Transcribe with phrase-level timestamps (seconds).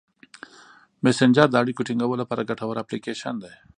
[1.03, 3.53] مسېنجر د اړیکو ټینګولو لپاره ګټور اپلیکیشن دی.